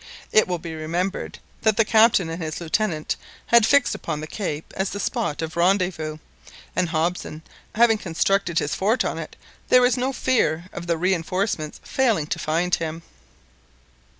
It 0.31 0.47
will 0.47 0.57
be 0.57 0.73
remembered 0.73 1.37
that 1.61 1.77
the 1.77 1.85
Captain 1.85 2.27
and 2.27 2.41
his 2.41 2.59
Lieutenant 2.59 3.15
had 3.45 3.67
fixed 3.67 3.93
upon 3.93 4.19
the 4.19 4.25
cape 4.25 4.73
as 4.75 4.89
the 4.89 4.99
spot 4.99 5.43
of 5.43 5.55
rendezvous, 5.55 6.17
and 6.75 6.89
Hobson 6.89 7.43
having 7.75 7.99
constructed 7.99 8.57
his 8.57 8.73
fort 8.73 9.05
on 9.05 9.19
it, 9.19 9.35
there 9.69 9.83
was 9.83 9.97
no 9.97 10.11
fear 10.11 10.65
of 10.73 10.87
the 10.87 10.97
reinforcements 10.97 11.79
failing 11.83 12.25
to 12.25 12.39
find 12.39 12.73
him. 12.73 13.03